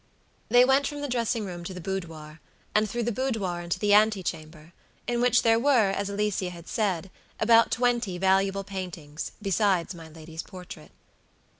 They 0.49 0.65
went 0.65 0.87
from 0.87 1.01
the 1.01 1.07
dressing 1.07 1.45
room 1.45 1.63
to 1.63 1.75
the 1.75 1.79
boudoir, 1.79 2.39
and 2.73 2.89
through 2.89 3.03
the 3.03 3.11
boudoir 3.11 3.61
into 3.61 3.77
the 3.77 3.93
ante 3.93 4.23
chamber, 4.23 4.73
in 5.05 5.21
which 5.21 5.43
there 5.43 5.59
were, 5.59 5.91
as 5.91 6.09
Alicia 6.09 6.49
had 6.49 6.67
said, 6.67 7.11
about 7.39 7.69
twenty 7.69 8.17
valuable 8.17 8.63
paintings, 8.63 9.33
besides 9.43 9.93
my 9.93 10.09
lady's 10.09 10.41
portrait. 10.41 10.89